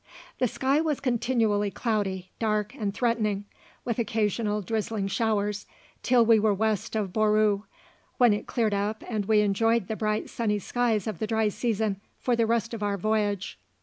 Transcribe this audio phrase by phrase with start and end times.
[0.39, 3.45] The sky was continually cloudy, dark, and threatening,
[3.85, 5.67] with occasional drizzling showers,
[6.01, 7.65] till we were west of Bouru,
[8.17, 12.01] when it cleared up and we enjoyed the bright sunny skies of the dry season
[12.17, 13.59] for the rest of our voyage.